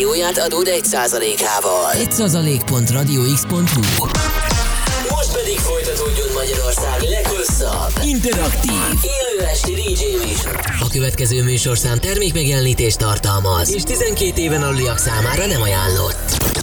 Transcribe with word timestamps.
Jóját 0.00 0.38
adód 0.38 0.68
1%-ával. 0.70 1.90
1%.radiox.hu 1.94 3.80
Most 5.10 5.32
pedig 5.32 5.58
folytatódjon 5.58 6.28
Magyarország 6.34 7.02
leghosszabb, 7.02 7.92
Interaktív 8.02 8.72
élő 9.02 9.46
esti 9.46 9.72
DJ 9.72 10.26
műsor. 10.26 10.60
A 10.80 10.88
következő 10.88 11.42
műsorszám 11.42 11.98
termék 11.98 12.34
megjelenítést 12.34 12.98
tartalmaz, 12.98 13.74
és 13.74 13.82
12 13.82 14.40
éven 14.40 14.62
aluliak 14.62 14.98
számára 14.98 15.46
nem 15.46 15.62
ajánlott. 15.62 16.54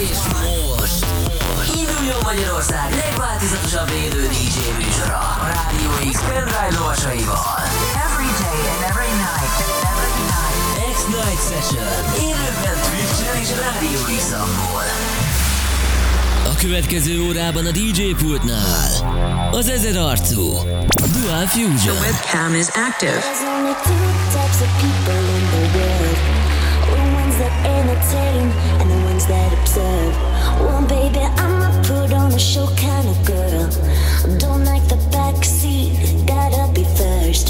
És 0.00 0.18
most 0.32 1.04
induljon 1.74 2.18
Magyarország 2.22 2.94
legváltozatosabb 3.04 3.90
élő 4.04 4.26
DJ 4.26 4.84
műsora 4.84 5.18
a 5.18 5.46
Rádió 5.46 6.10
X 6.12 6.20
pendrive 6.20 6.68
lovasaival. 6.78 7.61
Session 11.62 12.14
élőben 12.14 12.76
Twitch-en 12.82 13.40
és 13.42 13.48
Rádió 13.48 14.00
x 14.18 14.32
A 16.50 16.54
következő 16.60 17.22
órában 17.22 17.66
a 17.66 17.70
DJ 17.70 18.02
pultnál. 18.18 19.50
Az 19.52 19.68
ezer 19.68 19.96
arcú. 19.96 20.42
Dual 21.12 21.46
Fusion. 21.46 21.96
Webcam 21.96 22.54
is 22.54 22.66
active. 22.88 23.18
There's 23.20 23.44
only 23.56 23.74
two 23.88 24.08
types 24.36 24.60
of 24.64 24.70
people 24.82 25.22
in 25.38 25.44
the 25.54 25.64
world. 25.76 26.18
The 26.90 27.02
ones 27.20 27.36
that 27.42 27.54
entertain 27.78 28.46
and 28.80 28.88
the 28.90 29.00
ones 29.10 29.24
that 29.26 29.52
observe. 29.58 30.14
Well, 30.60 30.84
baby, 30.96 31.22
I'm 31.42 31.62
a 31.62 31.70
put 31.86 32.12
on 32.12 32.32
a 32.32 32.38
show 32.38 32.66
kind 32.86 33.06
of 33.12 33.16
girl. 33.24 33.68
Don't 34.38 34.64
like 34.64 34.84
the 34.88 35.00
back 35.10 35.44
seat, 35.44 35.92
gotta 36.26 36.72
be 36.72 36.84
first. 36.98 37.46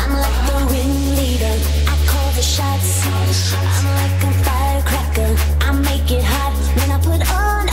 I'm 0.00 0.12
like 0.24 0.38
the 0.48 0.56
ringleader, 0.72 1.56
I 1.92 1.94
call 2.10 2.30
the 2.38 2.42
shots 2.42 3.04
I'm 3.34 3.86
like 4.00 4.22
a 4.22 4.32
firecracker, 4.44 5.36
I 5.60 5.72
make 5.72 6.10
it 6.10 6.22
hot 6.22 6.54
when 6.76 6.90
I 6.92 6.98
put 7.02 7.20
on 7.32 7.63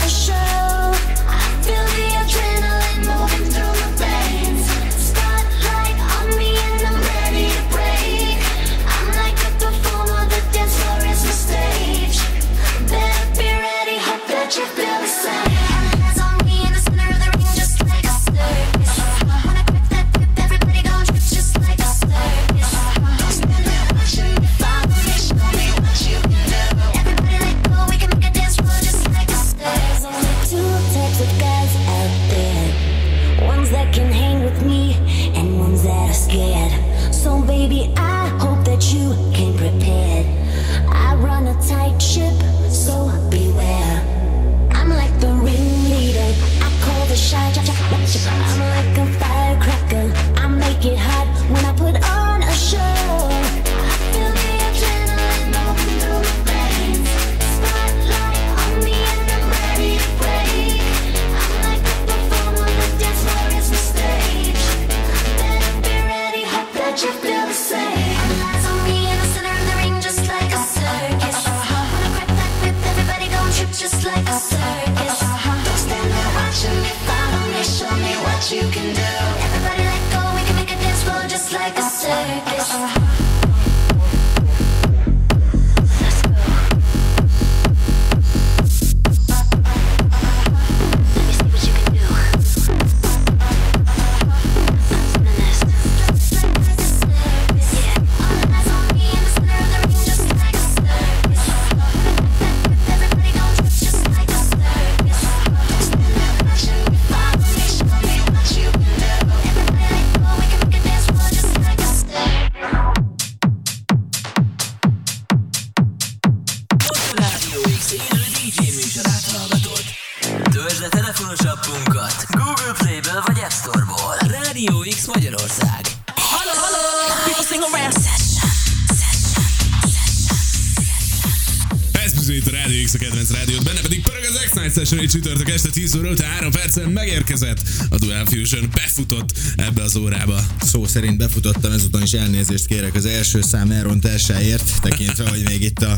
csütörtök 135.12 135.50
este 135.50 135.68
10 135.68 135.94
óra 135.94 136.10
után 136.10 136.30
3 136.30 136.50
percen 136.50 136.90
megérkezett 136.90 137.62
a 137.90 137.96
Dual 137.96 138.26
Fusion, 138.26 138.70
befutott 138.74 139.32
ebbe 139.56 139.82
az 139.82 139.96
órába. 139.96 140.46
Szó 140.60 140.86
szerint 140.86 141.16
befutottam, 141.16 141.72
ezután 141.72 142.02
is 142.02 142.12
elnézést 142.12 142.66
kérek 142.66 142.94
az 142.94 143.04
első 143.04 143.40
szám 143.40 143.70
elrontásáért, 143.70 144.80
tekintve, 144.80 145.28
hogy 145.28 145.42
még 145.44 145.62
itt 145.62 145.82
a, 145.82 145.96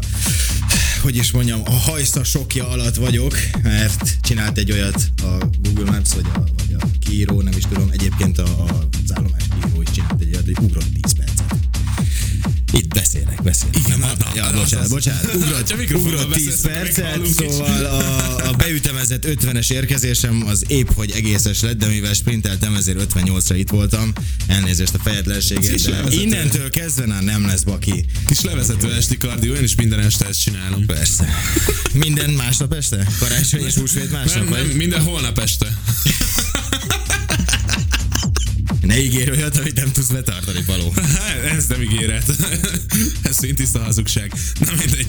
hogy 1.02 1.16
is 1.16 1.30
mondjam, 1.30 1.60
a 1.64 1.70
hajsza 1.70 2.24
sokja 2.24 2.68
alatt 2.68 2.94
vagyok, 2.94 3.36
mert 3.62 4.16
csinált 4.20 4.58
egy 4.58 4.72
olyat 4.72 5.10
a 5.22 5.46
Google 5.62 5.90
Maps, 5.90 6.14
vagy 6.14 6.26
a, 6.34 6.38
vagy 6.38 6.76
a 6.78 6.86
kiíró, 6.98 7.40
nem 7.40 7.56
is 7.56 7.64
tudom, 7.68 7.88
egyébként 7.92 8.38
a, 8.38 8.42
a, 8.42 8.88
az 9.04 9.12
állomás 9.14 9.42
kiíró 9.60 9.82
is 9.82 9.90
csinált 9.90 10.20
egy 10.20 10.32
olyat, 10.32 10.44
hogy 10.44 10.64
ugrott 10.64 10.92
10 11.02 11.12
percet. 11.12 11.13
Itt 11.13 11.13
beszélek. 13.44 13.76
Igen, 13.76 13.98
Nem, 13.98 14.08
na, 14.18 14.24
na, 14.24 14.30
ja, 14.34 14.44
az 14.44 14.54
bocsánat, 14.54 14.88
bocsánat. 14.88 15.34
Ugrott, 15.34 15.74
ugrott 15.94 16.32
10 16.32 16.44
beszélsz, 16.44 16.64
akkor 16.64 16.78
percet, 16.78 17.26
szóval 17.26 17.84
a, 17.84 18.48
a 18.48 18.52
beütemezett 18.52 19.24
50-es 19.26 19.72
érkezésem 19.72 20.44
az 20.46 20.64
épp, 20.68 20.88
hogy 20.94 21.10
egészes 21.10 21.60
lett, 21.60 21.78
de 21.78 21.86
mivel 21.86 22.12
sprinteltem, 22.12 22.74
ezért 22.74 23.12
58-ra 23.14 23.54
itt 23.56 23.70
voltam. 23.70 24.12
Elnézést 24.46 24.94
a 24.94 24.98
fejetlenséget, 24.98 25.70
Kis 25.70 25.82
de 25.82 26.02
innentől 26.10 26.70
kezdve 26.70 27.06
már 27.06 27.22
nem 27.22 27.46
lesz 27.46 27.62
baki. 27.62 28.04
Kis 28.26 28.40
levezető 28.40 28.92
esti 28.92 29.16
kardió, 29.16 29.54
én 29.54 29.62
is 29.62 29.74
minden 29.74 30.00
este 30.00 30.26
ezt 30.26 30.42
csinálom. 30.42 30.86
Persze. 30.86 31.28
Minden 31.92 32.30
másnap 32.30 32.72
este? 32.72 33.08
Karácsony 33.18 33.64
és 33.66 33.74
húsvét 33.74 34.10
másnap? 34.10 34.48
Nem, 34.48 34.66
nem, 34.66 34.76
minden 34.76 35.02
holnap 35.02 35.38
este. 35.38 35.78
Ne 38.84 39.02
ígérj 39.02 39.30
olyat, 39.30 39.56
amit 39.56 39.74
nem 39.74 39.92
tudsz 39.92 40.08
betartani. 40.08 40.64
Hát, 40.94 41.44
Ez 41.56 41.66
nem 41.66 41.82
ígéret. 41.82 42.24
Ez 43.28 43.36
szintiszta 43.36 43.78
hazugság. 43.82 44.32
Na 44.60 44.72
mindegy. 44.78 45.06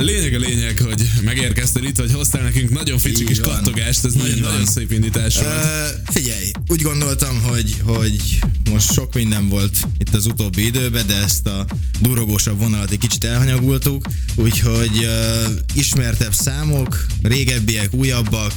Lényeg 0.00 0.34
a 0.34 0.38
lényeg, 0.38 0.78
hogy 0.78 1.10
megérkeztél 1.24 1.84
itt, 1.84 1.96
hogy 1.98 2.12
hoztál 2.12 2.42
nekünk 2.42 2.70
nagyon 2.70 2.98
ficsi 2.98 3.24
kis 3.24 3.40
kattogást, 3.40 4.04
ez 4.04 4.14
Így 4.14 4.20
nagyon, 4.20 4.40
van. 4.40 4.50
nagyon 4.50 4.66
szép 4.66 4.92
indítás 4.92 5.34
volt. 5.34 5.46
Uh, 5.46 6.12
figyelj, 6.12 6.50
úgy 6.68 6.82
gondoltam, 6.82 7.40
hogy, 7.42 7.76
hogy 7.84 8.38
most 8.70 8.92
sok 8.92 9.14
minden 9.14 9.48
volt 9.48 9.76
itt 9.98 10.14
az 10.14 10.26
utóbbi 10.26 10.64
időben, 10.66 11.06
de 11.06 11.14
ezt 11.16 11.46
a 11.46 11.66
durogósabb 12.00 12.58
vonalat 12.58 12.90
egy 12.90 12.98
kicsit 12.98 13.24
elhanyagultuk, 13.24 14.06
úgyhogy 14.34 14.98
uh, 14.98 15.50
ismertebb 15.74 16.34
számok, 16.34 17.06
régebbiek, 17.22 17.94
újabbak, 17.94 18.52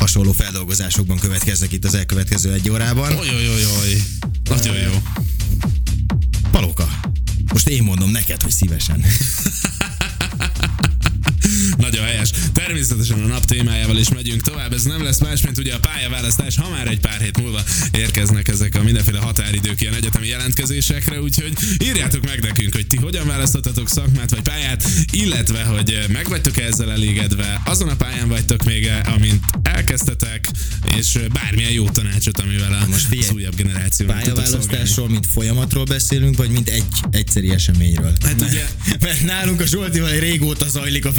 hasonló 0.00 0.32
feldolgozásokban 0.32 1.18
következnek 1.18 1.72
itt 1.72 1.84
az 1.84 1.94
elkövetkező 1.94 2.52
egy 2.52 2.70
órában. 2.70 3.16
Ojojojoj. 3.16 4.02
Nagyon 4.48 4.76
jó. 4.76 5.02
Palóka, 6.50 7.00
most 7.52 7.68
én 7.68 7.82
mondom 7.82 8.10
neked, 8.10 8.42
hogy 8.42 8.52
szívesen. 8.52 9.04
Nagyon 11.80 12.04
helyes. 12.04 12.30
Természetesen 12.52 13.22
a 13.22 13.26
nap 13.26 13.44
témájával 13.44 13.96
is 13.96 14.08
megyünk 14.08 14.42
tovább. 14.42 14.72
Ez 14.72 14.82
nem 14.82 15.02
lesz 15.02 15.20
más, 15.20 15.40
mint 15.42 15.58
ugye 15.58 15.74
a 15.74 15.78
pályaválasztás. 15.78 16.56
Ha 16.56 16.70
már 16.70 16.86
egy 16.86 17.00
pár 17.00 17.20
hét 17.20 17.38
múlva 17.38 17.62
érkeznek 17.98 18.48
ezek 18.48 18.74
a 18.74 18.82
mindenféle 18.82 19.18
határidők 19.18 19.80
ilyen 19.80 19.94
egyetemi 19.94 20.26
jelentkezésekre, 20.26 21.20
úgyhogy 21.20 21.52
írjátok 21.84 22.24
meg 22.24 22.40
nekünk, 22.40 22.74
hogy 22.74 22.86
ti 22.86 22.96
hogyan 22.96 23.26
választottatok 23.26 23.88
szakmát 23.88 24.30
vagy 24.30 24.40
pályát, 24.42 24.84
illetve 25.12 25.62
hogy 25.62 25.98
meg 26.08 26.28
vagytok 26.28 26.58
ezzel 26.58 26.90
elégedve, 26.90 27.60
azon 27.64 27.88
a 27.88 27.96
pályán 27.96 28.28
vagytok 28.28 28.64
még, 28.64 28.90
amint 29.16 29.44
elkezdtetek, 29.62 30.48
és 30.96 31.18
bármilyen 31.32 31.72
jó 31.72 31.88
tanácsot, 31.90 32.40
amivel 32.40 32.72
a 32.72 32.86
Most 32.88 33.06
figyelj, 33.06 33.28
az 33.28 33.34
újabb 33.34 33.54
generáció 33.54 34.06
Pályaválasztásról, 34.06 35.08
mint 35.08 35.26
folyamatról 35.26 35.84
beszélünk, 35.84 36.36
vagy 36.36 36.50
mint 36.50 36.68
egy 36.68 36.84
egyszeri 37.10 37.50
eseményről? 37.50 38.12
Hát 38.24 38.40
mert, 38.40 38.52
ugye- 38.52 38.68
Mert 39.06 39.22
nálunk 39.22 39.60
a 39.60 39.66
Zsoltival 39.66 40.10
régóta 40.10 40.68
zajlik 40.68 41.04
a 41.04 41.12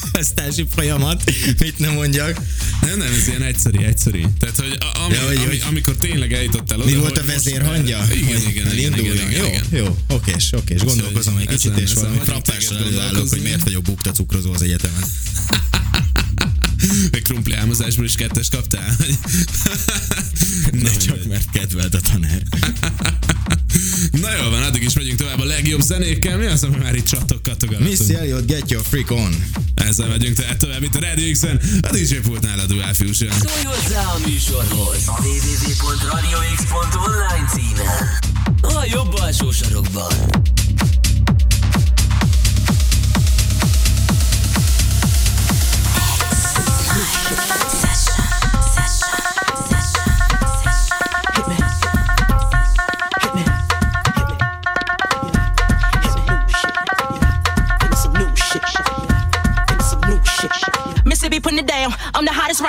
pályaválasztási 0.00 0.66
folyamat, 0.74 1.32
mit 1.58 1.78
nem 1.78 1.92
mondjak. 1.92 2.40
Nem, 2.80 2.98
nem, 2.98 3.12
ez 3.20 3.28
ilyen 3.28 3.42
egyszerű, 3.42 3.78
egyszerű. 3.78 4.22
Tehát, 4.38 4.56
hogy, 4.56 4.76
a, 4.80 4.98
ami, 5.04 5.14
Ja, 5.14 5.20
hogy- 5.26 5.36
ami, 5.36 5.46
hogy- 5.46 5.62
amikor 5.68 5.96
tényleg 5.96 6.32
eljutottál 6.32 6.78
oda, 6.80 6.90
Mi 6.90 6.96
volt 6.96 7.18
a 7.18 7.24
vezérhangja? 7.24 8.06
Igen, 8.14 8.40
igen, 8.48 8.48
igen, 8.48 8.98
igen, 8.98 8.98
igen, 8.98 9.30
Jó, 9.30 9.46
igen. 9.46 9.64
jó, 9.70 9.96
okés, 10.08 10.52
okés. 10.52 10.82
Gondolkozom 10.82 11.36
egy 11.36 11.46
kicsit, 11.48 11.78
és 11.78 11.92
valami 11.92 12.18
frappással 12.24 12.76
előállok, 12.78 13.28
hogy 13.28 13.40
miért 13.42 13.62
vagyok 13.62 13.82
bukta 13.82 14.10
cukrozó 14.10 14.52
az 14.52 14.62
egyetemen. 14.62 15.02
Meg 17.10 17.22
krumpli 17.22 17.54
álmozásból 17.54 18.04
is 18.04 18.14
kettes 18.14 18.48
kaptál. 18.48 18.96
Na, 20.72 20.78
De 20.82 20.96
csak 20.96 21.24
mert 21.26 21.50
kedvelt 21.52 21.94
a 21.94 22.00
tanár. 22.00 22.42
Na 24.20 24.34
jól 24.36 24.50
van, 24.50 24.62
addig 24.62 24.82
is 24.82 24.92
megyünk 24.94 25.18
tovább 25.18 25.40
a 25.40 25.44
legjobb 25.44 25.80
zenékkel. 25.80 26.36
Mi 26.38 26.46
az, 26.46 26.62
ami 26.62 26.76
már 26.76 26.94
itt 26.94 27.04
csatok 27.06 27.42
katogatunk? 27.42 27.88
Missy 27.88 28.14
Elliot, 28.14 28.46
get 28.46 28.70
your 28.70 28.84
freak 28.88 29.10
on. 29.10 29.44
Ezzel 29.80 30.08
megyünk 30.08 30.36
tehát 30.36 30.58
tovább 30.58 30.82
itt 30.82 30.94
a 30.94 31.00
Radio 31.00 31.32
X-en. 31.32 31.60
A 31.82 31.88
DJ 31.90 32.14
pultnál 32.14 32.58
a 32.58 32.66
Dual 32.66 32.94
Fusion. 32.94 33.32
Szólj 33.32 33.64
hozzá 33.64 34.02
a 34.02 34.18
műsorhoz 34.26 35.02
a 35.06 35.18
www.radiox.online 35.22 37.48
címen. 37.48 38.18
A 38.60 38.84
jobb 38.92 39.14
alsó 39.14 39.50
sarokban. 39.50 40.12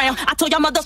I 0.09 0.33
told 0.33 0.51
y'all 0.51 0.59
mother, 0.59 0.81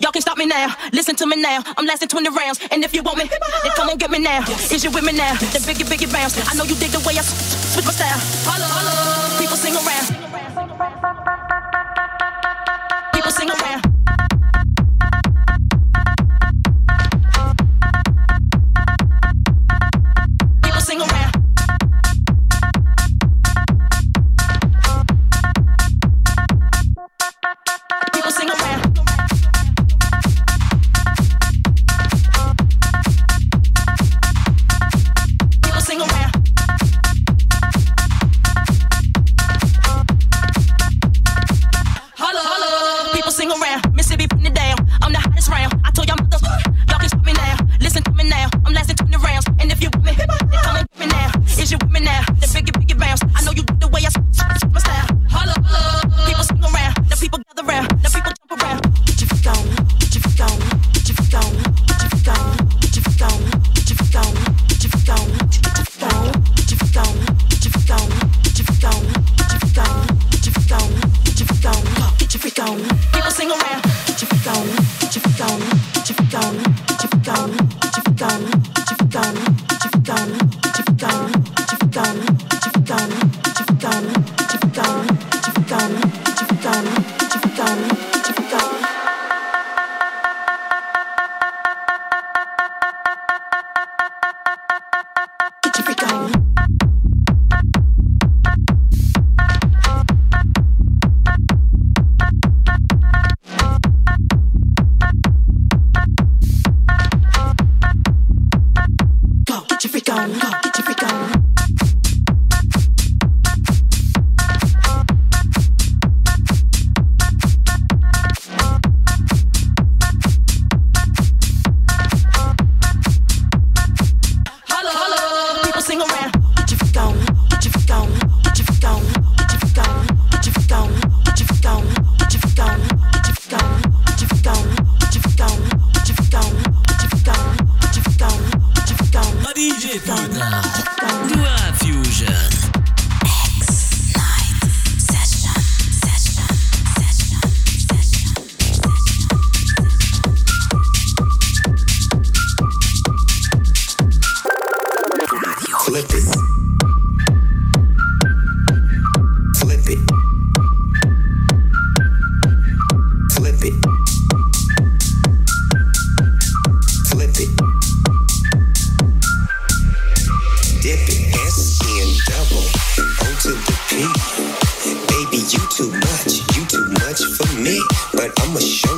y'all 0.00 0.12
can 0.12 0.22
stop 0.22 0.38
me 0.38 0.46
now. 0.46 0.74
Listen 0.92 1.16
to 1.16 1.26
me 1.26 1.36
now. 1.36 1.62
I'm 1.76 1.86
lasting 1.86 2.08
20 2.08 2.28
rounds. 2.30 2.60
And 2.70 2.84
if 2.84 2.94
you 2.94 3.02
want 3.02 3.18
me, 3.18 3.24
then 3.24 3.72
come 3.74 3.88
on 3.88 3.96
get 3.98 4.10
me 4.10 4.18
now. 4.18 4.42
Is 4.70 4.84
you 4.84 4.90
with 4.90 5.04
me 5.04 5.12
now? 5.12 5.34
The 5.34 5.58
biggie, 5.66 5.86
biggie 5.86 6.12
bounce. 6.12 6.38
I 6.48 6.54
know 6.54 6.64
you 6.64 6.74
dig 6.76 6.90
the 6.90 7.00
way 7.00 7.18
I 7.18 7.22
switch 7.22 7.84
my 7.84 7.92
style. 7.92 8.18
Holla, 8.46 8.66
holla. 8.66 9.38
People 9.40 9.56
sing 9.56 9.74
around. 9.74 10.19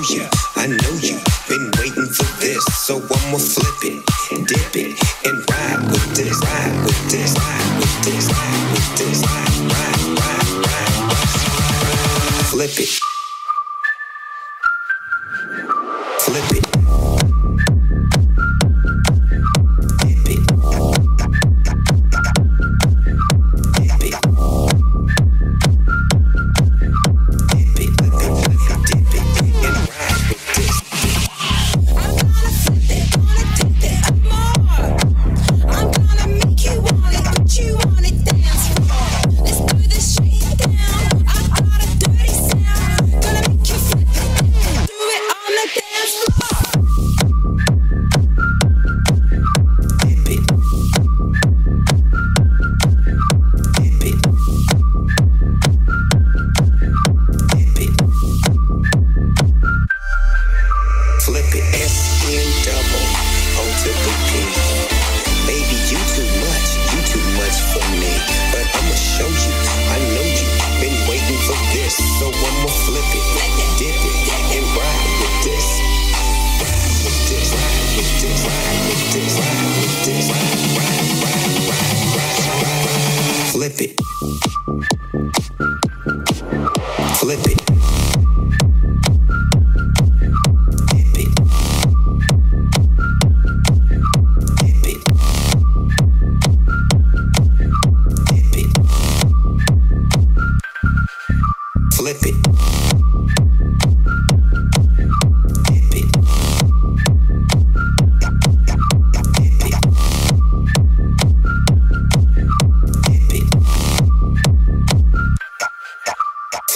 You. 0.00 0.26
I 0.56 0.66
know 0.66 0.94
you. 1.00 1.20
Been 1.48 1.70
waiting 1.78 2.06
for 2.06 2.24
this. 2.40 2.64
So 2.80 2.96
I'ma 2.96 3.36
flip 3.36 3.71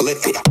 prolific 0.07 0.46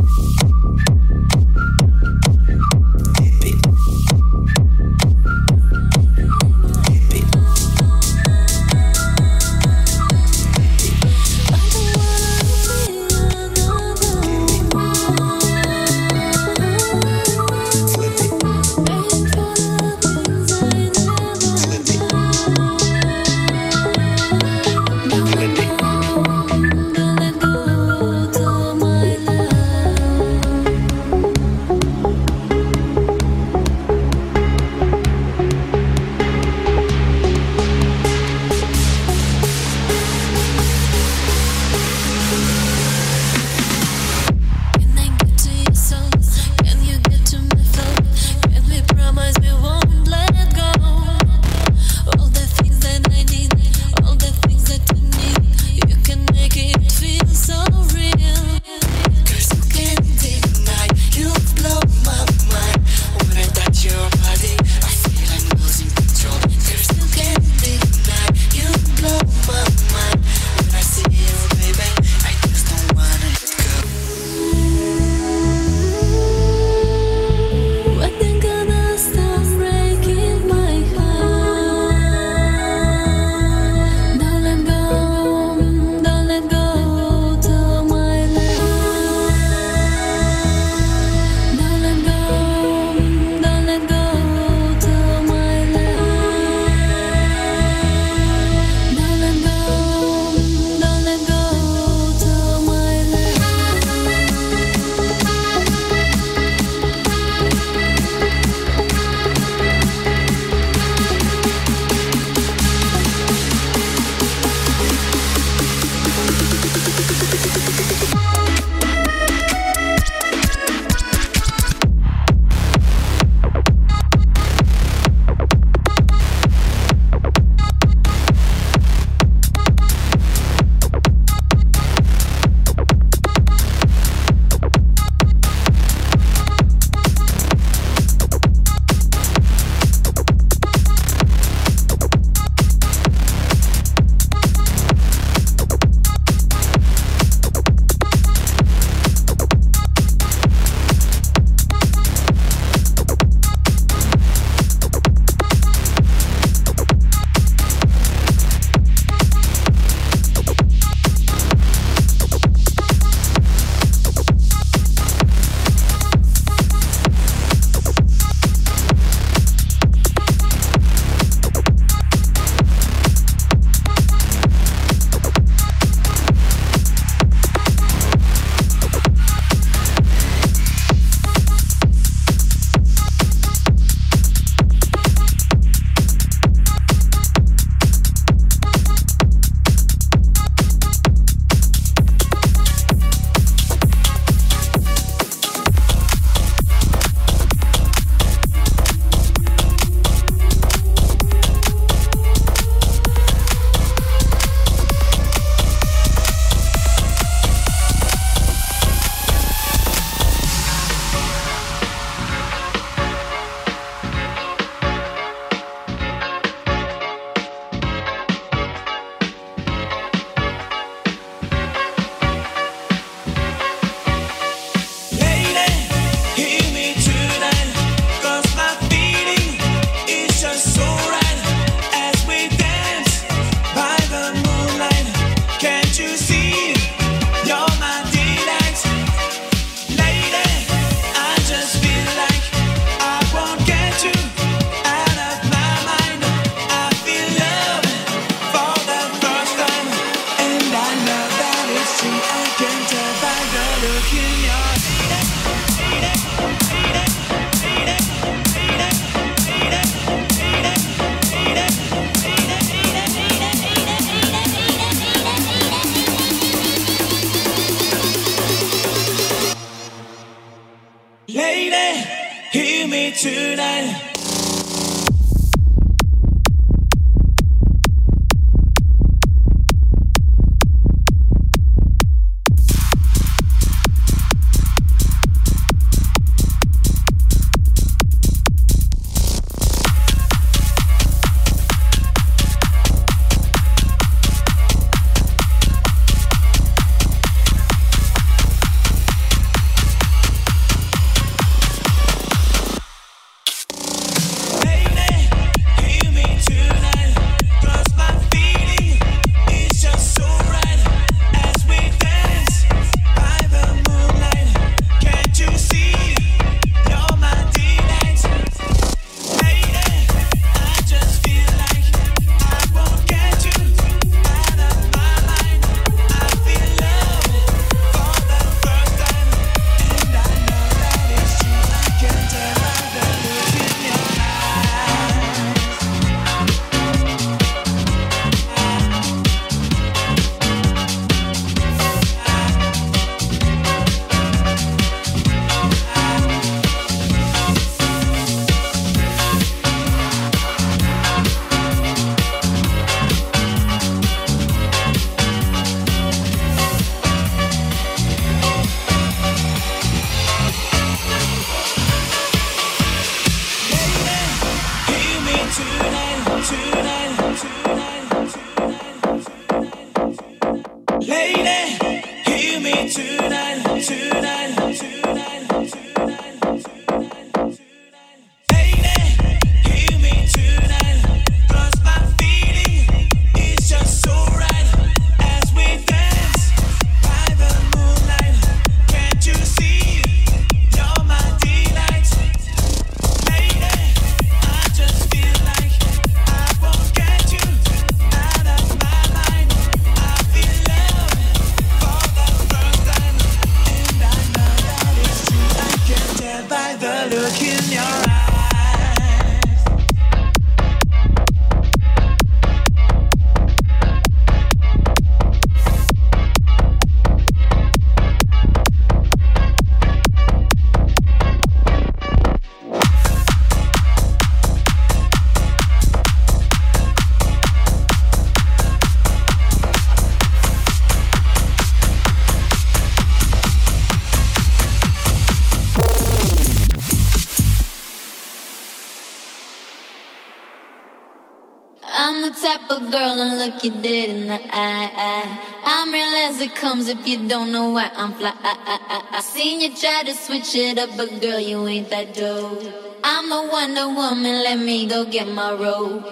I'm 445.85 445.93
real 445.93 446.15
as 446.15 446.41
it 446.41 446.55
comes 446.55 446.87
if 446.87 447.07
you 447.07 447.27
don't 447.27 447.51
know 447.51 447.69
why 447.69 447.91
I'm 447.95 448.11
fly. 448.13 448.33
I, 448.41 448.53
I, 448.73 448.77
I, 448.95 449.17
I 449.17 449.21
seen 449.21 449.61
you 449.61 449.69
try 449.75 450.01
to 450.01 450.15
switch 450.15 450.55
it 450.55 450.79
up, 450.79 450.89
but 450.97 451.21
girl, 451.21 451.39
you 451.39 451.67
ain't 451.67 451.91
that 451.91 452.15
dope. 452.15 452.63
I'm 453.03 453.31
a 453.31 453.47
Wonder 453.51 453.87
Woman, 453.89 454.43
let 454.43 454.57
me 454.57 454.87
go 454.87 455.05
get 455.05 455.27
my 455.27 455.53
robe. 455.53 456.03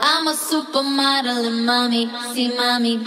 I'm 0.00 0.26
a 0.26 0.32
supermodel 0.32 1.46
and 1.46 1.64
mommy, 1.64 2.10
see 2.34 2.56
mommy. 2.56 3.06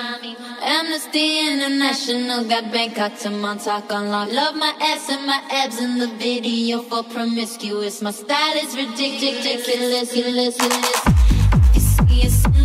Amnesty 0.61 1.45
International 1.45 2.45
got 2.45 2.71
Bangkok 2.71 3.17
to 3.19 3.29
Montauk 3.29 3.91
unlocked. 3.91 4.31
Love 4.31 4.55
my 4.55 4.73
ass 4.79 5.09
and 5.09 5.27
my 5.27 5.43
abs 5.51 5.81
in 5.81 5.97
the 5.99 6.07
video 6.07 6.83
for 6.83 7.03
promiscuous. 7.03 8.01
My 8.01 8.11
style 8.11 8.55
is 8.55 8.77
ridiculous, 8.77 9.45
ridiculous, 9.45 10.15
ridiculous. 10.15 10.57
It's 12.09 12.56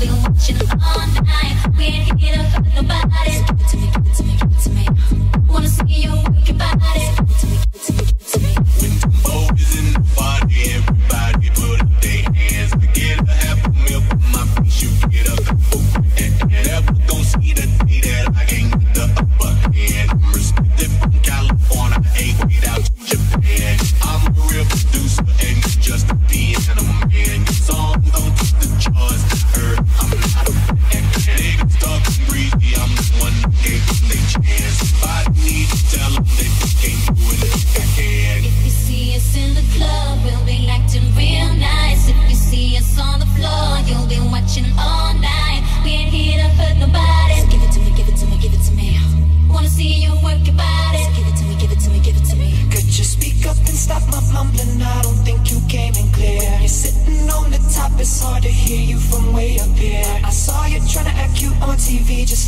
We 0.00 0.06
been 0.06 0.22
watching 0.22 0.56
all 0.82 1.06
night. 1.24 1.76
We 1.76 1.84
ain't 1.84 2.18
here 2.18 2.34
to 2.34 2.42
hurt 2.42 2.64
nobody. 2.74 3.32
Give 3.32 3.60
it 3.60 3.68
to 3.68 3.76
me, 3.76 3.90
give 3.92 4.06
it 4.06 4.14
to 4.14 4.22
me, 4.22 4.36
give 4.40 4.50
it 4.50 4.58
to 4.60 4.70
me. 4.70 5.09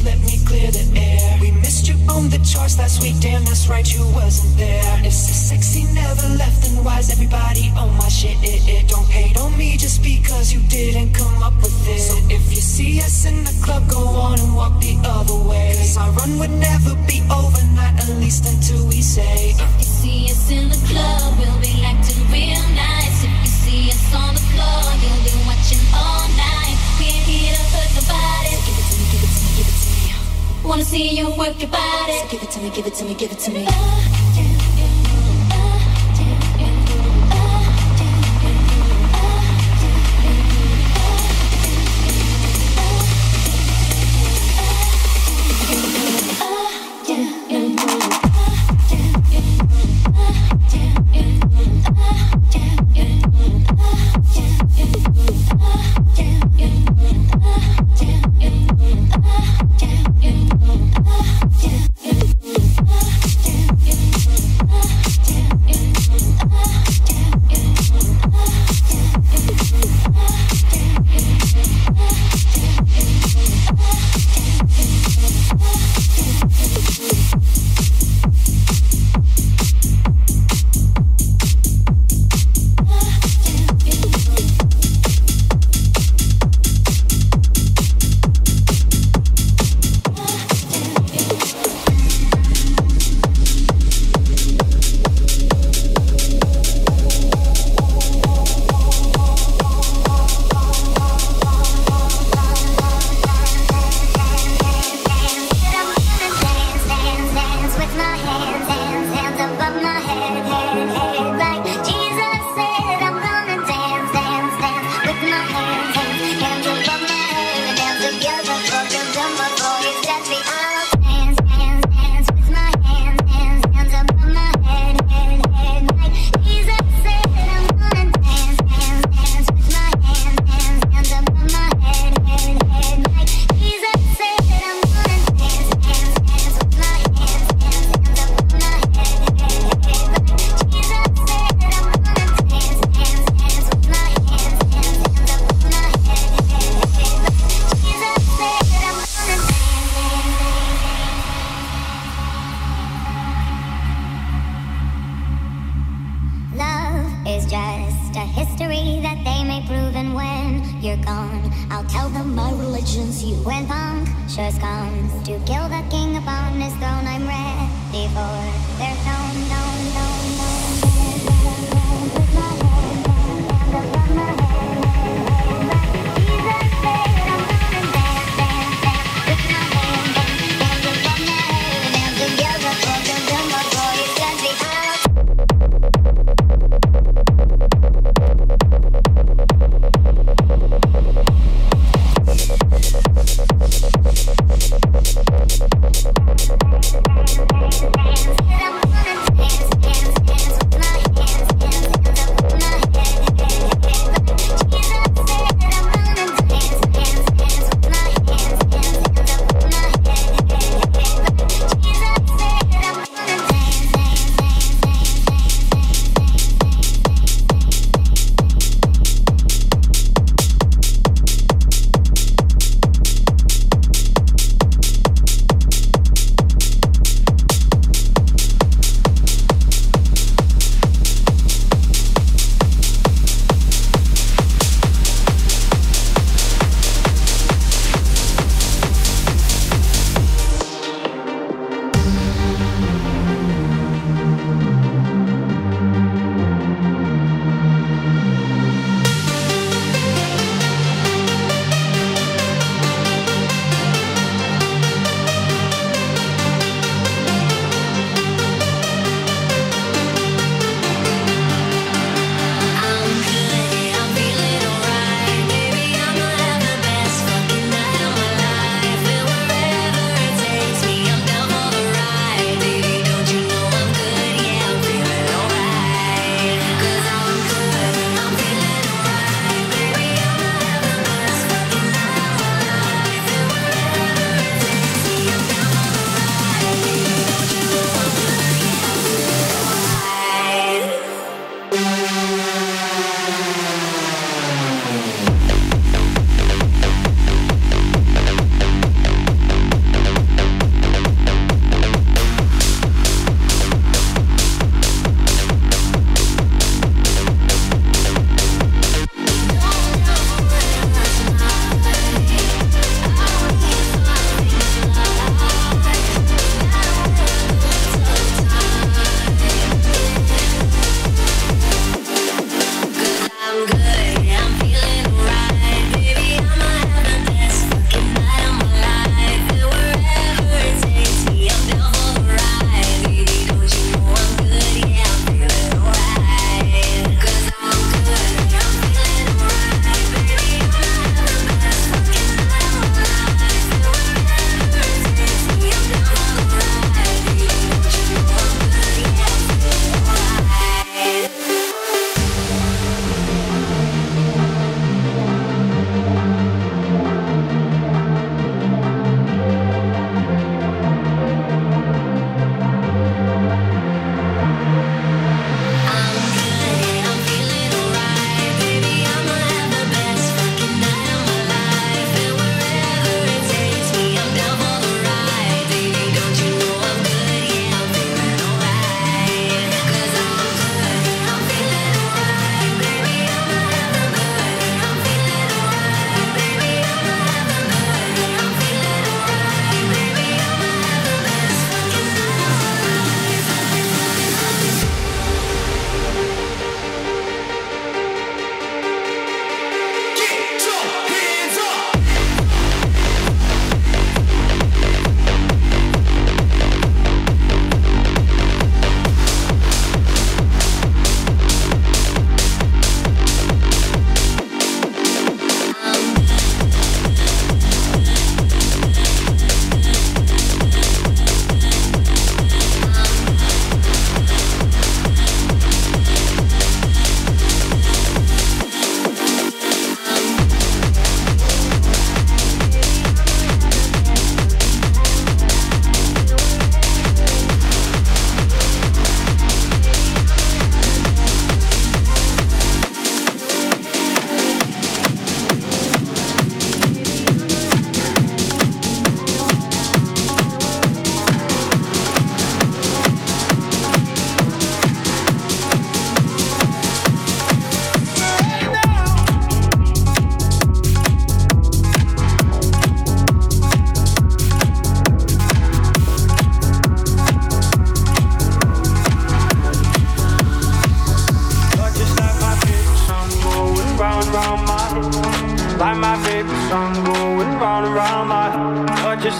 let 0.04 0.18
me 0.20 0.38
clear 0.46 0.70
the 0.70 0.84
air. 0.98 1.38
We 1.40 1.50
missed 1.50 1.88
you 1.88 1.94
on 2.10 2.28
the 2.30 2.38
charts 2.38 2.78
last 2.78 3.02
week, 3.02 3.14
damn, 3.20 3.44
that's 3.44 3.68
right, 3.68 3.86
you 3.86 4.02
wasn't 4.14 4.56
there. 4.56 4.84
If 5.04 5.12
so 5.12 5.32
sexy 5.32 5.84
never 5.94 6.26
left, 6.36 6.62
then 6.62 6.84
why's 6.84 7.10
everybody 7.10 7.72
on 7.76 7.96
my 7.96 8.08
shit? 8.08 8.36
It, 8.42 8.62
it 8.68 8.88
don't 8.88 9.08
hate 9.08 9.36
on 9.38 9.56
me 9.56 9.76
just 9.76 10.02
because 10.02 10.52
you 10.52 10.60
didn't 10.68 11.12
come 11.14 11.42
up 11.42 11.54
with 11.56 11.88
it. 11.88 12.00
So 12.00 12.16
if 12.28 12.50
you 12.50 12.60
see 12.60 13.00
us 13.00 13.24
in 13.24 13.44
the 13.44 13.54
club, 13.64 13.88
go 13.88 14.00
on 14.00 14.38
and 14.40 14.54
walk 14.54 14.80
the 14.80 14.98
other 15.04 15.38
way. 15.48 15.74
Cause 15.78 15.96
our 15.96 16.10
run 16.12 16.38
would 16.38 16.50
never 16.50 16.94
be 17.06 17.22
overnight, 17.30 17.98
at 18.02 18.08
least 18.18 18.46
until 18.46 18.86
we 18.86 19.02
say. 19.02 19.50
If 19.50 19.78
you 19.78 19.84
see 19.84 20.24
us 20.30 20.50
in 20.50 20.68
the 20.68 20.80
club, 20.90 21.38
we'll 21.38 21.60
be 21.60 21.82
acting 21.84 22.22
real. 22.30 22.61
wanna 30.72 30.84
see 30.86 31.18
you 31.18 31.28
work 31.36 31.60
your 31.60 31.68
body. 31.68 32.18
So 32.20 32.28
give 32.30 32.42
it 32.42 32.50
to 32.52 32.60
me, 32.62 32.70
give 32.70 32.86
it 32.86 32.94
to 32.94 33.04
me, 33.04 33.14
give 33.14 33.30
it 33.30 33.38
to 33.40 33.50
me. 33.50 33.66
Uh. 33.68 34.21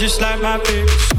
just 0.00 0.22
like 0.22 0.40
my 0.40 0.56
bitch. 0.60 1.09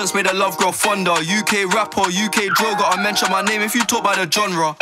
Made 0.00 0.24
the 0.24 0.34
love 0.34 0.56
grow 0.56 0.72
fonder. 0.72 1.12
UK 1.12 1.68
rapper, 1.74 2.08
UK 2.08 2.48
droga. 2.56 2.88
I 2.88 3.02
mention 3.02 3.30
my 3.30 3.42
name 3.42 3.60
if 3.60 3.74
you 3.74 3.84
talk 3.84 4.02
by 4.02 4.16
the 4.16 4.24
genre. 4.32 4.74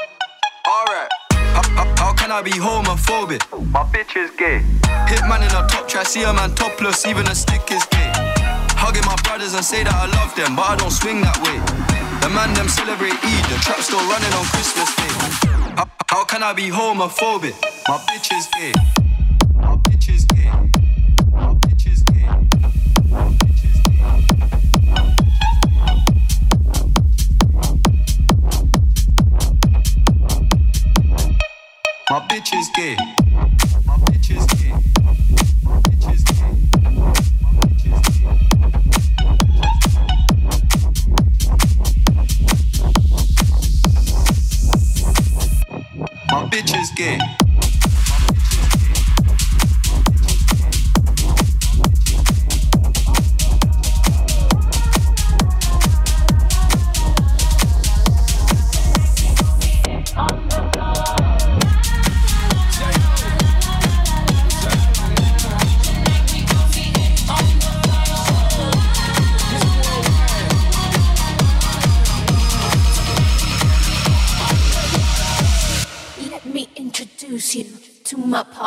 Alright. 0.62 1.11
How, 1.33 1.62
how, 1.74 1.94
how 1.98 2.12
can 2.14 2.31
I 2.31 2.40
be 2.40 2.52
homophobic? 2.52 3.42
My 3.72 3.83
bitch 3.83 4.14
is 4.16 4.31
gay. 4.38 4.62
Hitman 5.11 5.42
in 5.42 5.50
a 5.50 5.66
top 5.66 5.88
try, 5.88 6.04
see 6.04 6.22
a 6.22 6.33
man 6.33 6.54
topless, 6.54 7.04
even 7.04 7.26
a 7.26 7.35
stick 7.35 7.66
is 7.72 7.85
gay. 7.90 8.12
Hugging 8.78 9.04
my 9.07 9.16
brothers 9.24 9.54
and 9.54 9.64
say 9.64 9.83
that 9.83 9.92
I 9.92 10.07
love 10.22 10.33
them, 10.37 10.54
but 10.54 10.70
I 10.70 10.76
don't 10.76 10.94
swing 10.94 11.20
that 11.22 11.37
way. 11.42 11.59
The 12.22 12.31
man 12.31 12.54
them 12.54 12.68
celebrate 12.68 13.18
Eid, 13.18 13.44
the 13.50 13.59
trap 13.59 13.81
still 13.83 13.98
running 14.07 14.33
on 14.38 14.46
Christmas 14.54 14.94
Day. 14.94 15.74
How, 15.74 15.90
how 16.07 16.24
can 16.26 16.44
I 16.44 16.52
be 16.52 16.70
homophobic? 16.70 17.59
My 17.88 17.98
bitch 18.07 18.31
is 18.38 18.46
gay. 18.54 19.08
bitch 32.38 32.55
is 32.57 32.68
gay. 32.68 32.96
My 33.85 33.96
gay. 34.14 34.38
My 34.38 34.46
gay. 34.46 34.70
My 35.64 35.81
bitch 35.83 36.14
is 36.14 36.24
gay. 36.24 36.68
My 46.31 46.42
bitch 46.48 46.72
is 46.81 46.90
gay. 46.96 47.47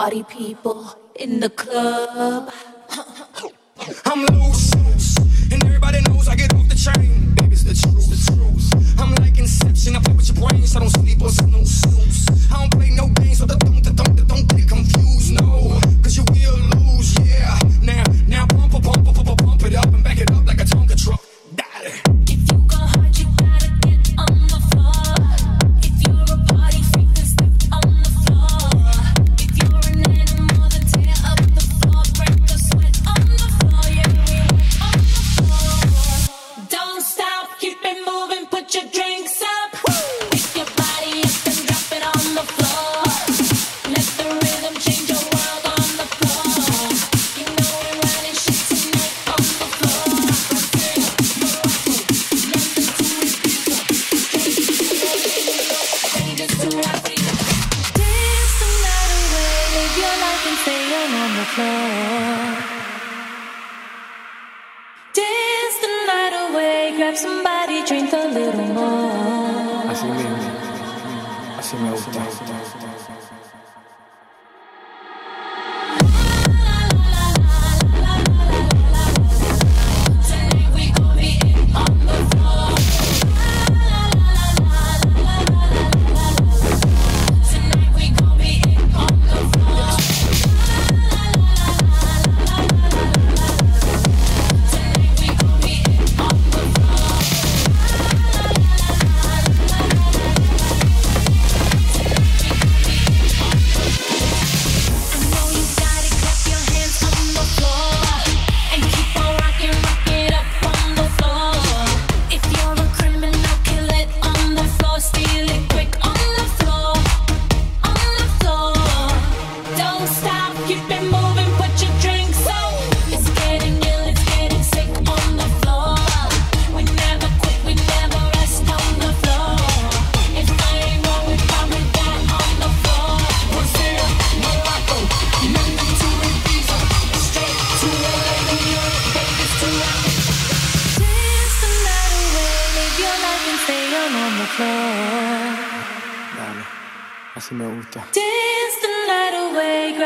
party 0.01 0.23
people 0.23 0.97
in 1.13 1.41
the 1.41 1.49
club. 1.51 2.51
I'm 4.05 4.25
loose. 4.25 4.70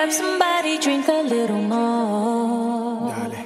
Grab 0.05 0.11
somebody, 0.11 0.77
drink 0.77 1.07
a 1.07 1.23
little 1.23 1.61
more. 1.61 3.11
Dale, 3.11 3.45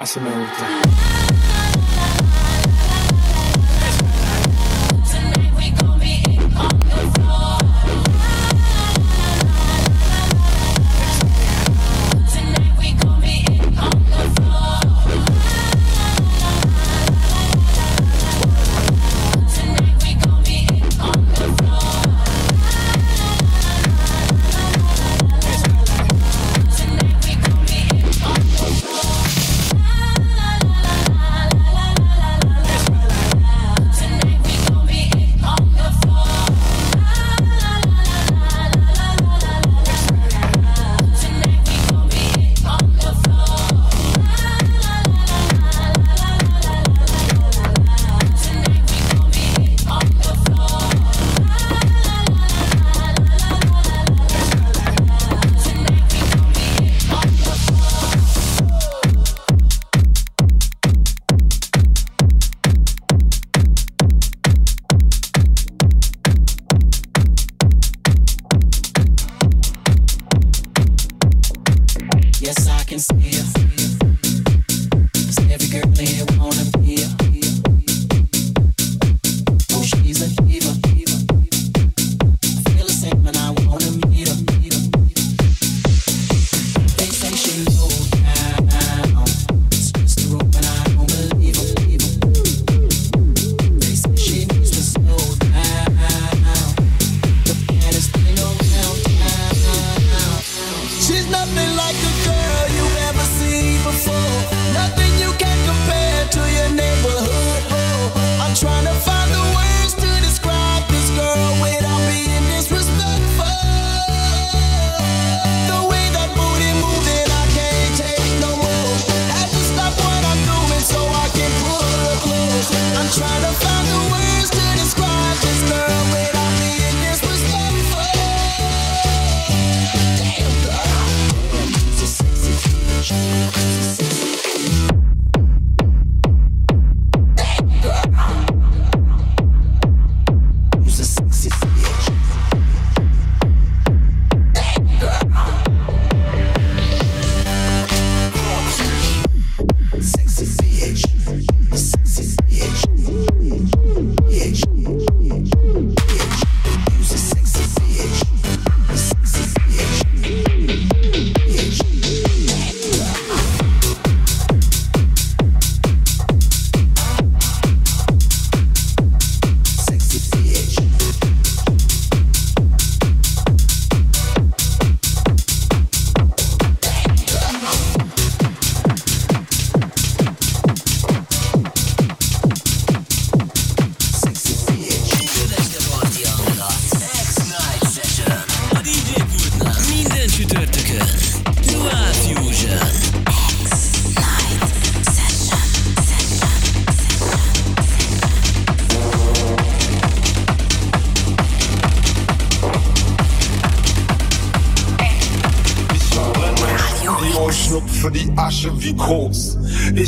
así 0.00 0.20
me 0.20 1.13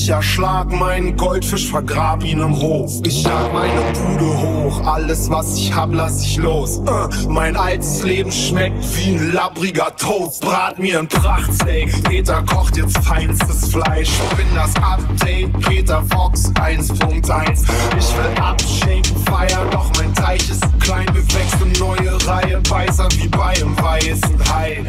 Ich 0.07 0.13
erschlag 0.13 0.71
meinen 0.71 1.17
Goldfisch, 1.17 1.69
vergrab 1.69 2.23
ihn 2.23 2.39
im 2.39 2.57
Hof. 2.61 2.93
Ich 3.05 3.25
jag 3.25 3.53
meine 3.53 3.81
Bude 3.93 4.39
hoch, 4.39 4.87
alles 4.87 5.29
was 5.29 5.57
ich 5.57 5.75
hab, 5.75 5.93
lass 5.93 6.23
ich 6.23 6.37
los. 6.37 6.79
Äh, 6.87 7.29
mein 7.29 7.57
altes 7.57 8.05
Leben 8.05 8.31
schmeckt 8.31 8.85
wie 8.97 9.17
ein 9.17 9.33
labbriger 9.33 9.97
Toast. 9.97 10.43
Brat 10.43 10.79
mir 10.79 11.01
ein 11.01 11.09
Prachtsteak, 11.09 12.05
Peter 12.05 12.41
kocht 12.45 12.77
jetzt 12.77 12.97
feinstes 12.99 13.73
Fleisch. 13.73 14.11
Bin 14.37 14.47
das 14.55 14.77
Update, 14.77 15.53
Peter 15.63 16.05
Fox 16.13 16.53
1.1. 16.53 17.65
Ich 17.99 18.17
will 18.17 18.41
abschenken, 18.41 19.17
feiern, 19.25 19.69
doch 19.73 19.91
mein 19.99 20.15
Teich 20.15 20.49
ist 20.49 20.63
klein, 20.79 21.07
bewächst 21.07 21.57
eine 21.61 21.77
neue 21.81 22.17
Reihe. 22.29 22.63
Weißer 22.71 23.09
wie 23.17 23.27
bei 23.27 23.57
einem 23.57 23.77
weißen 23.77 24.55
Hai. 24.55 24.85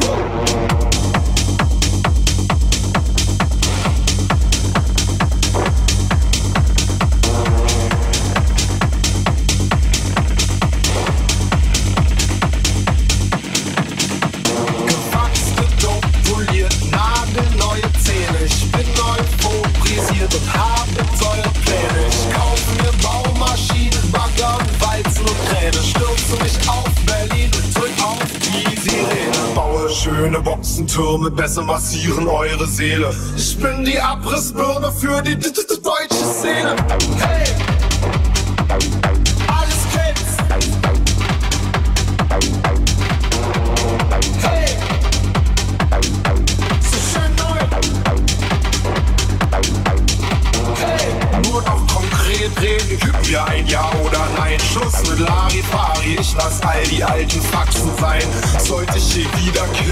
Schöne 30.27 30.41
Boxentürme, 30.41 31.31
besser 31.31 31.63
massieren 31.63 32.27
eure 32.27 32.67
Seele. 32.67 33.15
Ich 33.37 33.57
bin 33.59 33.85
die 33.85 33.97
Abrissbirne 33.97 34.91
für 34.91 35.21
die 35.21 35.39
deutsche 35.39 36.25
Szene. 36.25 36.75
Hey! 37.19 37.66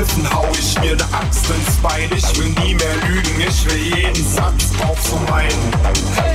Kiffen, 0.05 0.33
hau 0.33 0.45
ich 0.57 0.79
mir 0.79 0.95
ne 0.95 1.03
Axt 1.13 1.45
ins 1.49 1.75
Bein. 1.81 2.09
Ich 2.15 2.37
will 2.37 2.49
nie 2.63 2.75
mehr 2.75 2.95
lügen, 3.07 3.41
ich 3.47 3.65
will 3.65 3.77
jeden 3.77 4.25
Satz 4.25 4.69
auf 4.87 5.01
so 5.01 5.17
meinen. 5.29 5.71
Hey! 6.15 6.34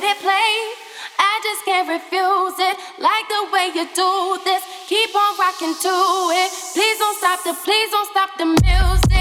let 0.00 0.16
it 0.16 0.22
play. 0.22 0.52
I 1.18 1.40
just 1.42 1.64
can't 1.64 1.88
refuse 1.88 2.56
it. 2.58 2.76
Like 2.98 3.28
the 3.28 3.42
way 3.52 3.66
you 3.74 3.86
do 3.94 4.38
this. 4.44 4.62
Keep 4.88 5.14
on 5.14 5.38
rocking 5.38 5.74
to 5.74 5.94
it. 6.40 6.50
Please 6.72 6.98
don't 6.98 7.16
stop 7.18 7.44
the, 7.44 7.54
please 7.64 7.90
don't 7.90 8.08
stop 8.10 8.30
the 8.38 8.46
music. 8.46 9.19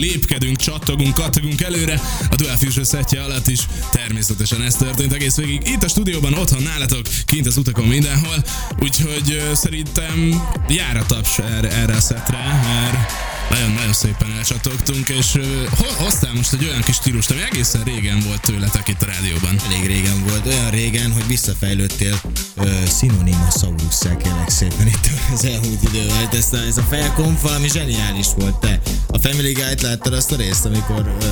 Lépkedünk, 0.00 0.56
csattogunk, 0.56 1.14
kattogunk 1.14 1.60
előre, 1.60 2.00
a 2.30 2.34
Dual 2.36 2.56
Fusion 2.56 2.84
szettje 2.84 3.22
alatt 3.22 3.48
is. 3.48 3.60
Természetesen 3.90 4.62
ez 4.62 4.74
történt 4.74 5.12
egész 5.12 5.36
végig. 5.36 5.62
Itt 5.66 5.82
a 5.82 5.88
stúdióban, 5.88 6.34
otthon 6.34 6.62
nálatok, 6.62 7.06
kint 7.24 7.46
az 7.46 7.56
utakon 7.56 7.86
mindenhol, 7.86 8.44
úgyhogy 8.78 9.42
szerintem 9.54 10.42
jár 10.68 10.96
a 10.96 11.06
taps 11.06 11.38
erre, 11.38 11.70
erre 11.70 11.94
a 11.94 12.00
szettre, 12.00 12.38
mert 12.38 13.29
nagyon-nagyon 13.50 13.92
szépen 13.92 14.32
elcsatogtunk, 14.36 15.08
és 15.08 15.38
ho- 15.78 15.90
hoztál 15.92 16.32
most 16.34 16.52
egy 16.52 16.64
olyan 16.64 16.80
kis 16.82 16.94
stílust, 16.94 17.30
ami 17.30 17.40
egészen 17.50 17.82
régen 17.84 18.20
volt 18.26 18.40
tőletek 18.40 18.88
itt 18.88 19.02
a 19.02 19.06
rádióban. 19.06 19.56
Elég 19.66 19.86
régen 19.86 20.24
volt, 20.28 20.46
olyan 20.46 20.70
régen, 20.70 21.12
hogy 21.12 21.26
visszafejlődtél 21.26 22.20
ö, 22.56 22.70
szinonima 22.86 23.50
szavusszá 23.50 24.16
kérlek 24.16 24.48
szépen 24.48 24.86
itt 24.86 25.10
az 25.32 25.44
elmúlt 25.44 25.82
idővel. 25.82 26.16
Hát 26.16 26.34
Ez 26.34 26.48
a, 26.52 26.56
ez 26.56 26.76
a 26.76 26.82
felkomp 26.82 27.40
valami 27.40 27.68
zseniális 27.68 28.26
volt, 28.36 28.56
te. 28.56 28.80
A 29.06 29.18
Family 29.18 29.52
Guy-t 29.52 29.80
láttad 29.82 30.12
azt 30.12 30.32
a 30.32 30.36
részt, 30.36 30.64
amikor 30.64 31.16
ö, 31.22 31.26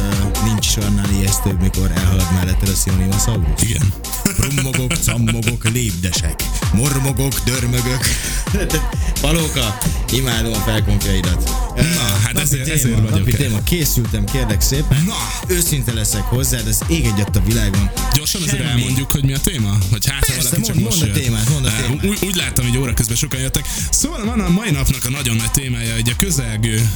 nincs 0.44 0.66
is 0.66 0.76
annál 0.76 1.10
ijesztőbb, 1.10 1.60
mikor 1.60 1.90
elhalad 1.94 2.32
melletted 2.34 2.68
a 2.68 2.74
szinonima 2.74 3.18
szavusz? 3.18 3.62
Igen. 3.62 3.92
Brummogok, 4.38 4.92
cammogok, 5.02 5.68
lépdesek, 5.68 6.42
mormogok, 6.72 7.32
dörmögök. 7.44 8.06
Palóka, 9.20 9.78
imádom 10.12 10.52
a 10.52 10.58
felkonfjaidat. 10.58 11.50
Na, 11.76 11.82
hát 12.24 12.38
ezért- 12.38 12.68
ezért 12.68 12.94
vagyok 12.94 13.10
Napi 13.10 13.32
téma, 13.32 13.62
készültem, 13.62 14.24
kérlek 14.24 14.60
szépen. 14.60 15.04
Na! 15.06 15.14
Őszinte 15.54 15.92
leszek 15.92 16.22
hozzád, 16.22 16.66
ez 16.66 16.78
ég 16.88 17.04
egyet 17.04 17.36
a 17.36 17.40
világon. 17.46 17.90
Gyorsan 18.14 18.42
azért 18.42 18.56
Semmi. 18.58 18.70
elmondjuk, 18.70 19.10
hogy 19.12 19.24
mi 19.24 19.34
a 19.34 19.38
téma? 19.40 19.78
Hogy 19.90 20.06
hát, 20.06 20.20
Persze, 20.26 20.36
valaki 20.42 20.62
csak 20.62 20.74
mondd- 20.74 20.84
most 20.88 21.00
mondd 21.00 21.10
a 21.10 21.18
témát, 21.18 21.48
mondd 21.48 21.64
a 21.66 21.70
témát. 21.82 22.04
Úgy, 22.04 22.18
úgy 22.26 22.34
láttam, 22.36 22.66
hogy 22.66 22.78
óra 22.78 22.94
közben 22.94 23.16
sokan 23.16 23.40
jöttek. 23.40 23.64
Szóval 23.90 24.24
van 24.24 24.40
a 24.40 24.48
mai 24.48 24.70
napnak 24.70 25.04
a 25.04 25.10
nagyon 25.10 25.36
nagy 25.36 25.50
témája 25.50 25.94
egy 25.94 26.10
a 26.10 26.16
közelgő 26.16 26.90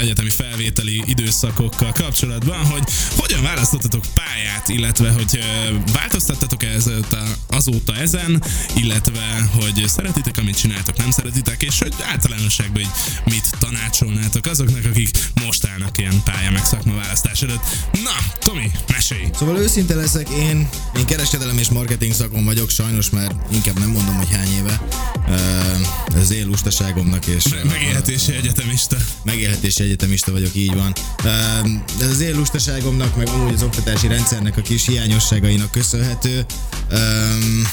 egyetemi 0.00 0.30
felvételi 0.30 1.02
időszakokkal 1.06 1.92
kapcsolatban, 1.92 2.58
hogy 2.66 2.82
hogyan 3.16 3.42
választottatok 3.42 4.04
pályát, 4.14 4.68
illetve 4.68 5.10
hogy 5.10 5.38
eh, 5.40 5.68
változtattatok 5.92 6.62
ezóta, 6.88 7.22
azóta 7.46 7.96
ezen, 7.96 8.42
illetve 8.74 9.48
hogy 9.54 9.84
szeretitek, 9.86 10.38
amit 10.38 10.56
csináltok, 10.56 10.96
nem 10.96 11.10
szeretitek, 11.10 11.62
és 11.62 11.78
hogy 11.78 11.94
általánosságban 12.10 12.80
így 12.80 12.88
mit 13.24 13.50
tanácsolnátok 13.58 14.46
azoknak, 14.46 14.84
akik 14.84 15.18
most 15.44 15.66
állnak 15.66 15.98
ilyen 15.98 16.22
pálya 16.24 16.50
meg 16.50 16.64
szakmaválasztás 16.64 17.42
előtt. 17.42 17.62
Na, 17.92 18.10
Tomi, 18.38 18.70
mesélj! 18.88 19.28
Szóval 19.38 19.56
őszinte 19.56 19.94
leszek, 19.94 20.28
én, 20.28 20.68
én 20.96 21.06
kereskedelem 21.06 21.58
és 21.58 21.68
marketing 21.68 22.12
szakon 22.12 22.44
vagyok, 22.44 22.70
sajnos 22.70 23.10
már 23.10 23.34
inkább 23.52 23.78
nem 23.78 23.90
mondom, 23.90 24.14
hogy 24.14 24.30
hány 24.30 24.52
éve. 24.58 24.80
Ez 26.14 26.30
én 26.30 26.46
lustaságomnak 26.46 27.26
és... 27.26 27.48
Me- 27.48 27.64
megélhetési 27.64 28.32
egyetemista. 28.32 28.96
Megélhetési 29.24 29.82
egyetemista 29.82 30.32
vagyok, 30.32 30.54
így 30.54 30.74
van. 30.74 30.92
Ez 32.00 32.08
az 32.10 32.20
én 32.20 32.36
lustaságomnak, 32.36 33.16
meg 33.16 33.28
amúgy 33.28 33.54
az 33.54 33.62
oktatási 33.62 34.06
rendszernek 34.06 34.56
a 34.56 34.62
kis 34.62 34.86
hiányosságainak 34.86 35.70
köszönhető. 35.70 36.46
Um, 36.92 37.68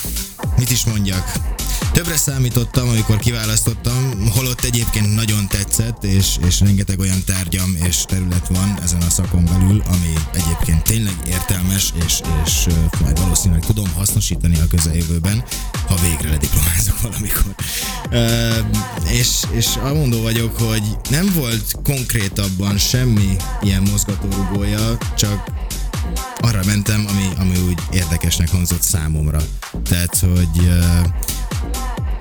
mit 0.56 0.70
is 0.70 0.84
mondjak? 0.84 1.54
többre 1.96 2.16
számítottam, 2.16 2.88
amikor 2.88 3.18
kiválasztottam, 3.18 4.30
holott 4.34 4.60
egyébként 4.60 5.14
nagyon 5.14 5.48
tetszett, 5.48 6.04
és, 6.04 6.36
és 6.46 6.60
rengeteg 6.60 6.98
olyan 6.98 7.24
tárgyam 7.24 7.76
és 7.86 7.96
terület 7.96 8.48
van 8.48 8.78
ezen 8.82 9.02
a 9.02 9.10
szakon 9.10 9.44
belül, 9.44 9.82
ami 9.86 10.12
egyébként 10.32 10.82
tényleg 10.82 11.14
értelmes, 11.28 11.92
és, 12.06 12.20
és 12.44 12.66
majd 13.00 13.20
valószínűleg 13.20 13.64
tudom 13.64 13.92
hasznosítani 13.94 14.58
a 14.60 14.66
közeljövőben, 14.70 15.44
ha 15.86 15.94
végre 15.94 16.28
lediplomázok 16.30 17.00
valamikor. 17.02 17.54
Ö, 18.10 18.50
és, 19.10 19.42
és 19.50 19.66
amondó 19.76 20.22
vagyok, 20.22 20.56
hogy 20.58 20.82
nem 21.10 21.32
volt 21.34 21.72
konkrétabban 21.82 22.78
semmi 22.78 23.36
ilyen 23.62 23.82
mozgatórugója, 23.82 24.98
csak 25.16 25.50
arra 26.36 26.60
mentem, 26.66 27.04
ami, 27.08 27.28
ami 27.38 27.66
úgy 27.68 27.78
érdekesnek 27.90 28.50
hangzott 28.50 28.82
számomra. 28.82 29.38
Tehát, 29.88 30.18
hogy 30.18 30.70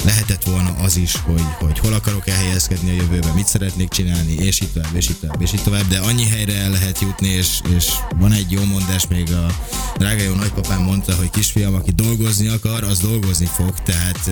lehetett 0.05 0.43
volna 0.43 0.75
az 0.81 0.97
is, 0.97 1.15
hogy, 1.15 1.41
hogy 1.59 1.79
hol 1.79 1.93
akarok 1.93 2.27
elhelyezkedni 2.27 2.89
a 2.89 2.93
jövőben, 2.93 3.33
mit 3.33 3.47
szeretnék 3.47 3.89
csinálni, 3.89 4.33
és 4.33 4.61
így 4.61 4.69
tovább, 4.71 4.95
és 4.95 5.09
így 5.09 5.15
tovább, 5.19 5.41
és 5.41 5.53
így 5.53 5.63
tovább, 5.63 5.87
de 5.87 5.97
annyi 5.97 6.25
helyre 6.27 6.53
el 6.55 6.69
lehet 6.69 6.99
jutni, 7.01 7.27
és, 7.27 7.47
és 7.75 7.85
van 8.19 8.31
egy 8.31 8.51
jó 8.51 8.63
mondás, 8.63 9.07
még 9.07 9.31
a 9.33 9.59
drága 9.97 10.23
jó 10.23 10.33
nagypapám 10.33 10.81
mondta, 10.81 11.15
hogy 11.15 11.29
kisfiam, 11.29 11.73
aki 11.73 11.91
dolgozni 11.91 12.47
akar, 12.47 12.83
az 12.83 12.99
dolgozni 12.99 13.45
fog, 13.55 13.73
tehát 13.83 14.27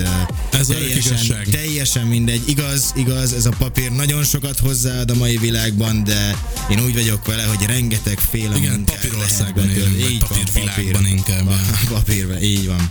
Ez 0.52 0.70
a 0.70 0.74
teljesen, 0.74 1.14
igazság. 1.14 1.48
teljesen 1.50 2.08
mindegy. 2.08 2.42
Igaz, 2.48 2.92
igaz, 2.96 3.34
ez 3.34 3.46
a 3.46 3.52
papír 3.58 3.92
nagyon 3.92 4.24
sokat 4.24 4.60
hozzáad 4.60 5.10
a 5.12 5.16
mai 5.16 5.38
világban, 5.38 6.04
de 6.04 6.36
én 6.70 6.80
úgy 6.84 6.94
vagyok 6.94 7.26
vele, 7.26 7.44
hogy 7.44 7.66
rengeteg 7.66 8.20
féle 8.30 8.56
Igen, 8.58 8.84
papírországban 8.86 9.70
élünk, 9.70 10.12
Így 10.12 10.18
papírvilágban 10.20 10.92
papír. 10.92 11.08
inkább. 11.12 11.46
Pa- 11.48 11.94
Papírban, 11.94 12.42
így 12.42 12.68
van. 12.68 12.90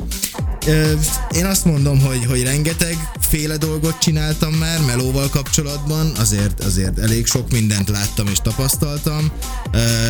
Én 1.30 1.44
azt 1.44 1.64
mondom, 1.64 2.00
hogy, 2.00 2.24
hogy 2.24 2.42
rengeteg 2.42 3.10
féle 3.20 3.56
dolgot 3.56 3.98
csináltam 3.98 4.52
már 4.52 4.80
melóval 4.80 5.28
kapcsolatban, 5.28 6.12
azért, 6.16 6.64
azért 6.64 6.98
elég 6.98 7.26
sok 7.26 7.50
mindent 7.50 7.88
láttam 7.88 8.26
és 8.26 8.38
tapasztaltam. 8.42 9.30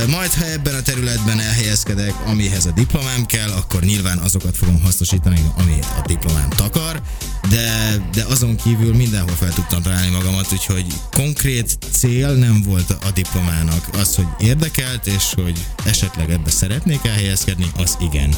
Majd, 0.09 0.33
ha 0.33 0.47
ebben 0.47 0.75
a 0.75 0.83
területben 0.83 1.41
elhelyezkedek, 1.41 2.15
amihez 2.27 2.67
a 2.67 2.71
diplomám 2.71 3.27
kell, 3.27 3.51
akkor 3.51 3.83
nyilván 3.83 4.19
azokat 4.19 4.57
fogom 4.57 4.81
hasznosítani, 4.83 5.43
ami 5.57 5.79
a 5.99 6.07
diplomám 6.07 6.49
takar, 6.49 7.03
de, 7.51 7.97
de 8.15 8.25
azon 8.29 8.57
kívül 8.57 8.95
mindenhol 8.95 9.35
fel 9.35 9.53
tudtam 9.53 9.83
találni 9.83 10.11
magamat, 10.11 10.53
úgyhogy 10.53 10.87
konkrét 11.11 11.79
cél 11.91 12.35
nem 12.35 12.63
volt 12.63 12.91
a 12.91 13.11
diplomának. 13.15 13.89
Az, 13.93 14.15
hogy 14.15 14.27
érdekelt, 14.39 15.07
és 15.07 15.35
hogy 15.35 15.67
esetleg 15.85 16.31
ebbe 16.31 16.51
szeretnék 16.51 17.05
elhelyezkedni, 17.05 17.67
az 17.77 17.97
igen. 18.01 18.35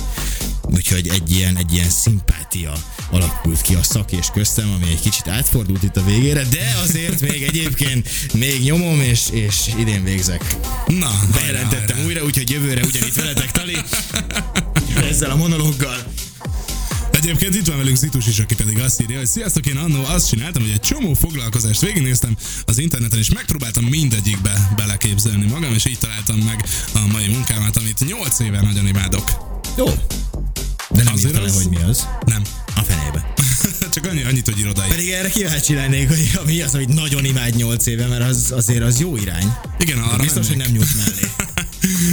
Úgyhogy 0.73 1.09
egy 1.09 1.31
ilyen, 1.31 1.57
egy 1.57 1.73
ilyen 1.73 1.91
szimpátia 1.91 2.73
alakult 3.11 3.61
ki 3.61 3.75
a 3.75 3.83
szak 3.83 4.13
és 4.13 4.27
köztem, 4.33 4.71
ami 4.71 4.91
egy 4.91 5.01
kicsit 5.01 5.29
átfordult 5.29 5.83
itt 5.83 5.97
a 5.97 6.05
végére, 6.05 6.43
de 6.43 6.77
azért 6.83 7.21
még 7.21 7.43
egyébként 7.43 8.09
még 8.33 8.63
nyomom, 8.63 9.01
és, 9.01 9.21
és 9.31 9.57
idén 9.79 10.05
végzek. 10.05 10.57
Na, 10.87 11.11
Bejelentettem 11.33 12.05
újra, 12.05 12.25
úgyhogy 12.25 12.51
jövőre 12.51 12.83
ugyanitt 12.85 13.15
veletek, 13.15 13.51
Tali. 13.51 13.77
Ezzel 15.11 15.31
a 15.31 15.37
monológgal. 15.37 15.97
Egyébként 17.11 17.55
itt 17.55 17.67
van 17.67 17.77
velünk 17.77 17.97
Zitus 17.97 18.27
is, 18.27 18.39
aki 18.39 18.55
pedig 18.55 18.79
azt 18.79 19.01
írja, 19.01 19.19
hogy 19.19 19.27
sziasztok, 19.27 19.67
én 19.67 19.77
annó 19.77 20.05
azt 20.05 20.29
csináltam, 20.29 20.63
hogy 20.63 20.71
egy 20.71 20.81
csomó 20.81 21.15
foglalkozást 21.15 21.81
végignéztem 21.81 22.37
az 22.65 22.79
interneten, 22.79 23.19
és 23.19 23.31
megpróbáltam 23.31 23.85
mindegyikbe 23.85 24.71
beleképzelni 24.77 25.47
magam, 25.47 25.73
és 25.75 25.85
így 25.85 25.99
találtam 25.99 26.39
meg 26.39 26.65
a 26.95 27.07
mai 27.13 27.27
munkámat, 27.27 27.77
amit 27.77 28.07
8 28.07 28.39
éve 28.39 28.61
nagyon 28.61 28.87
imádok. 28.87 29.54
Jó. 29.77 29.85
De 30.91 31.03
nem 31.03 31.13
Azért 31.13 31.29
írta 31.31 31.41
le, 31.41 31.51
az- 31.51 31.55
hogy 31.63 31.69
mi 31.69 31.83
az. 31.83 32.07
Nem. 32.27 32.43
A 32.77 32.81
fenébe. 32.81 33.33
Csak 33.95 34.07
annyi, 34.07 34.23
annyit, 34.23 34.45
hogy 34.49 34.59
irodai. 34.59 34.89
Pedig 34.89 35.11
erre 35.11 35.29
kíváncsi 35.29 35.75
lennék, 35.75 36.09
hogy 36.09 36.31
mi 36.47 36.61
az, 36.63 36.75
amit 36.75 36.95
nagyon 36.95 37.25
imád 37.25 37.55
8 37.57 37.87
éve, 37.87 38.07
mert 38.07 38.23
az, 38.23 38.53
azért 38.57 38.83
az 38.83 39.01
jó 39.01 39.17
irány. 39.17 39.53
Igen, 39.79 39.99
arra 39.99 40.23
Biztos, 40.23 40.47
hogy 40.47 40.57
mennék. 40.57 40.73
nem 40.73 40.83
nyújt 40.83 40.97
mellé. 40.97 41.29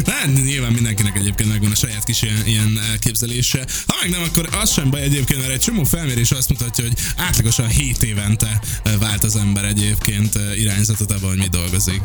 Hát 0.05 0.43
nyilván 0.43 0.71
mindenkinek 0.71 1.17
egyébként 1.17 1.49
megvan 1.49 1.71
a 1.71 1.75
saját 1.75 2.03
kis 2.03 2.21
ilyen, 2.21 2.45
ilyen 2.45 2.79
elképzelése. 2.89 3.65
Ha 3.87 3.95
meg 4.01 4.09
nem, 4.09 4.21
akkor 4.21 4.49
az 4.61 4.71
sem 4.71 4.89
baj 4.89 5.01
egyébként, 5.01 5.39
mert 5.39 5.51
egy 5.51 5.59
csomó 5.59 5.83
felmérés 5.83 6.31
azt 6.31 6.49
mutatja, 6.49 6.83
hogy 6.83 6.93
átlagosan 7.17 7.67
7 7.67 8.03
évente 8.03 8.61
eh, 8.83 8.93
vált 8.99 9.23
az 9.23 9.35
ember 9.35 9.65
egyébként 9.65 10.35
eh, 10.35 10.59
irányzatot 10.59 11.11
abban, 11.11 11.29
hogy 11.29 11.37
mi 11.37 11.47
dolgozik. 11.47 12.01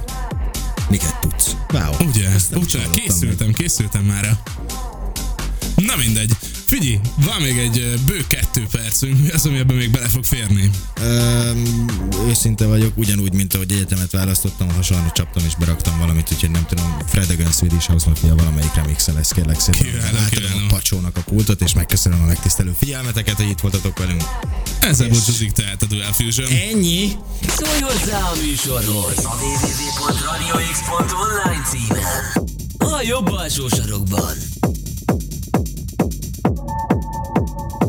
Miket 0.91 1.21
tudsz? 1.21 1.51
Wow. 1.73 2.09
Ugye? 2.09 2.29
Ugye? 2.55 2.79
Készültem, 2.91 3.53
készültem 3.53 4.03
már. 4.05 4.39
Na 5.77 5.97
mindegy. 5.97 6.31
Figyelj, 6.67 6.99
van 7.17 7.41
még 7.41 7.59
egy 7.59 8.01
bő 8.07 8.25
kettő 8.29 8.67
percünk, 8.71 9.21
mi 9.23 9.29
az, 9.31 9.47
ami 9.47 9.59
ebben 9.59 9.77
még 9.77 9.91
bele 9.91 10.09
fog 10.09 10.25
férni? 10.25 10.71
Öm, 11.01 11.85
őszinte 12.29 12.67
vagyok, 12.67 12.93
ugyanúgy, 12.97 13.33
mint 13.33 13.55
ahogy 13.55 13.73
egyetemet 13.73 14.11
választottam, 14.11 14.71
hasonló 14.75 15.11
csaptam 15.13 15.45
és 15.47 15.55
beraktam 15.59 15.99
valamit, 15.99 16.29
úgyhogy 16.33 16.51
nem 16.51 16.67
tudom, 16.69 16.97
Fred 17.07 17.31
Again 17.31 17.51
Swedish 17.53 17.89
House 17.89 18.09
Mafia 18.09 18.35
valamelyik 18.35 18.75
remixe 18.75 19.13
lesz, 19.13 19.33
kérlek 19.33 19.61
szépen. 19.61 20.17
Átadom 20.25 20.51
a 20.65 20.67
pacsónak 20.69 21.17
a 21.17 21.21
pultot, 21.21 21.61
és 21.63 21.73
megköszönöm 21.75 22.23
a 22.23 22.27
megtisztelő 22.27 22.75
figyelmeteket, 22.79 23.37
hogy 23.37 23.49
itt 23.49 23.61
voltatok 23.61 23.99
velünk. 23.99 24.23
Ezzel 24.81 25.07
És- 25.07 25.13
búcsúzik 25.19 25.53
tehát 25.53 25.83
a 25.83 25.87
Dual 25.87 26.13
Fusion. 26.13 26.51
Ennyi! 26.51 27.13
Szólj 27.57 27.81
hozzá 27.81 28.19
a 28.19 28.33
műsorhoz 28.47 29.25
a 29.25 29.35
www.radiox.online 29.43 31.63
címen. 31.71 32.45
A 32.79 33.01
jobb 33.09 33.31
alsó 33.33 33.69
sarokban. 33.69 34.35
Thank 37.59 37.83
you. 37.83 37.86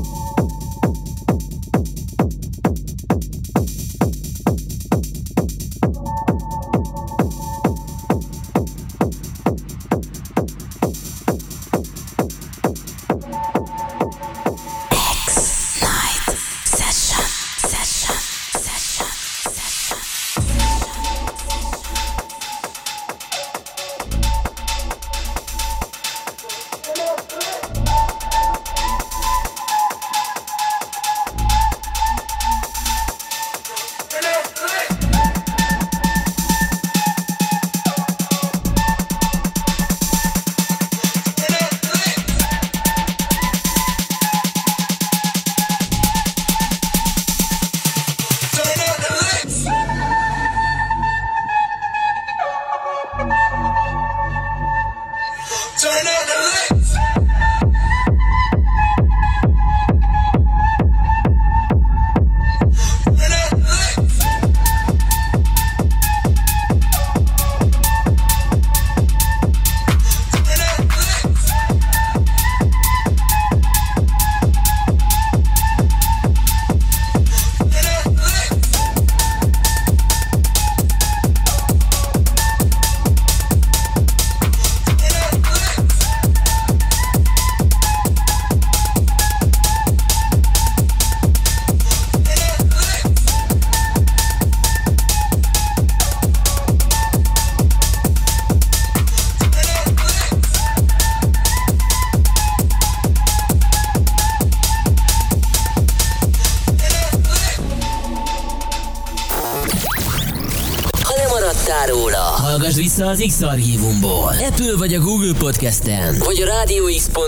Vissza 112.98 113.10
az 113.10 113.24
X-Archívumból. 113.28 114.34
Apple 114.50 114.76
vagy 114.78 114.94
a 114.94 115.00
Google 115.00 115.34
Podcast-en, 115.38 116.16
vagy 116.20 116.42
a 116.42 116.46
rádióx.hu 116.46 117.22